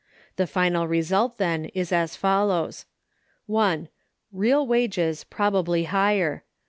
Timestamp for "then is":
1.37-1.91